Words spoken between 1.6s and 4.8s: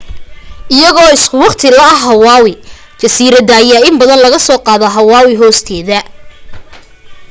la ah hawaii jasiiradaha ayaa in badan lagasoo